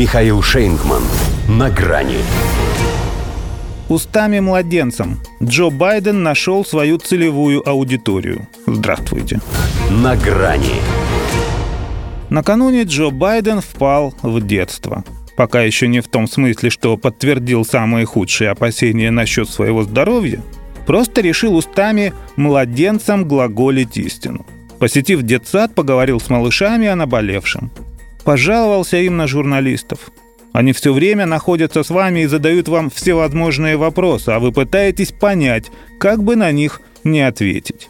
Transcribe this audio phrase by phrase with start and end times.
[0.00, 1.02] Михаил Шейнгман.
[1.46, 2.16] На грани.
[3.90, 8.48] Устами младенцам Джо Байден нашел свою целевую аудиторию.
[8.66, 9.40] Здравствуйте.
[9.90, 10.76] На грани.
[12.30, 15.04] Накануне Джо Байден впал в детство.
[15.36, 20.40] Пока еще не в том смысле, что подтвердил самые худшие опасения насчет своего здоровья,
[20.86, 24.46] просто решил устами младенцам глаголить истину.
[24.78, 27.70] Посетив детсад, поговорил с малышами о наболевшем.
[28.24, 30.10] Пожаловался им на журналистов.
[30.52, 35.70] Они все время находятся с вами и задают вам всевозможные вопросы, а вы пытаетесь понять,
[35.98, 37.88] как бы на них не ответить.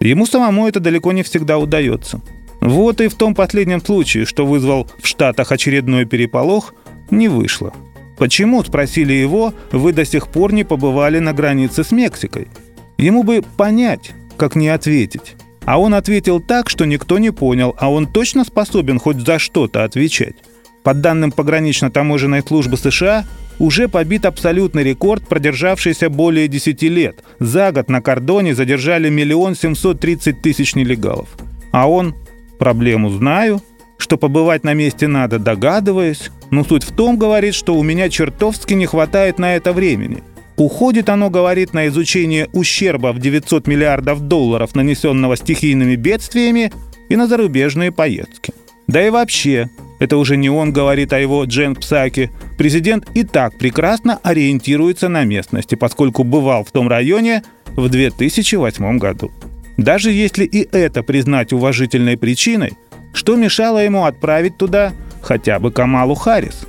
[0.00, 2.20] Ему самому это далеко не всегда удается.
[2.60, 6.74] Вот и в том последнем случае, что вызвал в Штатах очередной переполох,
[7.10, 7.72] не вышло.
[8.16, 12.48] Почему, спросили его, вы до сих пор не побывали на границе с Мексикой?
[12.96, 15.36] Ему бы понять, как не ответить.
[15.68, 19.84] А он ответил так, что никто не понял, а он точно способен хоть за что-то
[19.84, 20.36] отвечать.
[20.82, 23.26] По данным погранично-таможенной службы США,
[23.58, 27.22] уже побит абсолютный рекорд, продержавшийся более 10 лет.
[27.38, 31.28] За год на кордоне задержали миллион семьсот тридцать тысяч нелегалов.
[31.70, 32.14] А он
[32.58, 33.60] «проблему знаю»,
[33.98, 36.30] что побывать на месте надо, догадываясь.
[36.50, 40.22] Но суть в том, говорит, что у меня чертовски не хватает на это времени.
[40.58, 46.72] Уходит оно, говорит, на изучение ущерба в 900 миллиардов долларов, нанесенного стихийными бедствиями,
[47.08, 48.52] и на зарубежные поездки.
[48.88, 52.30] Да и вообще, это уже не он говорит о его Джен Псаке.
[52.58, 57.44] Президент и так прекрасно ориентируется на местности, поскольку бывал в том районе
[57.76, 59.30] в 2008 году.
[59.76, 62.72] Даже если и это признать уважительной причиной,
[63.14, 66.66] что мешало ему отправить туда хотя бы Камалу Харрис?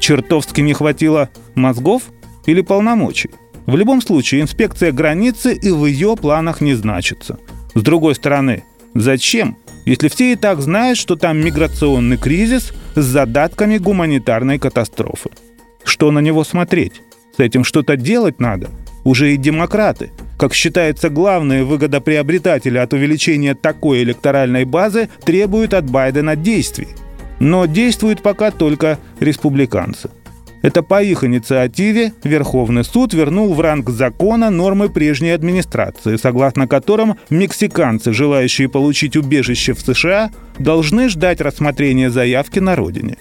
[0.00, 2.02] Чертовски не хватило мозгов
[2.46, 3.30] или полномочий?
[3.66, 7.38] В любом случае, инспекция границы и в ее планах не значится.
[7.74, 13.78] С другой стороны, зачем если все и так знают, что там миграционный кризис с задатками
[13.78, 15.30] гуманитарной катастрофы.
[15.84, 17.02] Что на него смотреть?
[17.36, 18.70] С этим что-то делать надо.
[19.04, 26.36] Уже и демократы, как считается главные выгодоприобретатели от увеличения такой электоральной базы, требуют от Байдена
[26.36, 26.88] действий.
[27.40, 30.10] Но действуют пока только республиканцы–
[30.62, 37.16] это по их инициативе Верховный суд вернул в ранг закона нормы прежней администрации, согласно которым
[37.30, 43.16] мексиканцы, желающие получить убежище в США, должны ждать рассмотрения заявки на родине.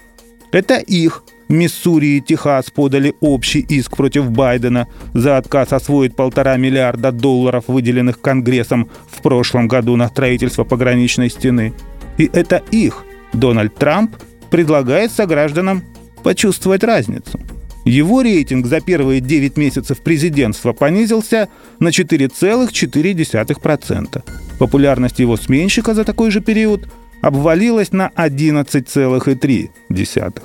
[0.51, 7.11] Это их Миссури и Техас подали общий иск против Байдена за отказ освоить полтора миллиарда
[7.11, 11.73] долларов, выделенных Конгрессом в прошлом году на строительство пограничной стены.
[12.17, 13.03] И это их
[13.33, 14.15] Дональд Трамп
[14.49, 15.83] предлагает согражданам
[16.21, 17.39] почувствовать разницу.
[17.85, 21.49] Его рейтинг за первые 9 месяцев президентства понизился
[21.79, 24.23] на 4,4%.
[24.59, 26.87] Популярность его сменщика за такой же период
[27.21, 30.43] обвалилась на 11,3%.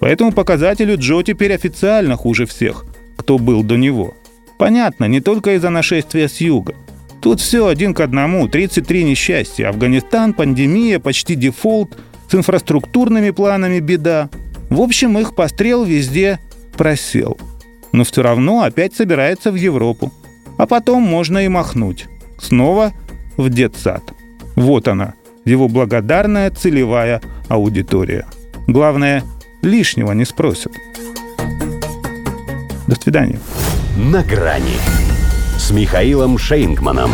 [0.00, 2.84] По этому показателю Джо теперь официально хуже всех,
[3.16, 4.14] кто был до него.
[4.58, 6.74] Понятно, не только из-за нашествия с юга.
[7.22, 9.70] Тут все один к одному, 33 несчастья.
[9.70, 11.96] Афганистан, пандемия, почти дефолт,
[12.28, 14.28] с инфраструктурными планами беда–
[14.74, 16.38] в общем, их пострел везде
[16.76, 17.38] просел.
[17.92, 20.12] Но все равно опять собирается в Европу.
[20.58, 22.06] А потом можно и махнуть.
[22.38, 22.92] Снова
[23.36, 24.02] в детсад.
[24.56, 25.14] Вот она,
[25.44, 28.26] его благодарная целевая аудитория.
[28.66, 29.24] Главное,
[29.62, 30.72] лишнего не спросят.
[32.86, 33.40] До свидания.
[33.96, 34.78] На грани
[35.58, 37.10] с Михаилом Шейнгманом.